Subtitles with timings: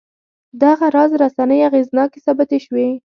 [0.61, 2.87] دغه راز رسنۍ اغېزناکې ثابتې شوې.